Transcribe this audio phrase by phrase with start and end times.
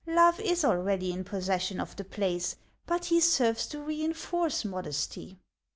[0.07, 2.55] Love is already in possession of the place,
[2.87, 5.37] but he serves to reinforce Modesty."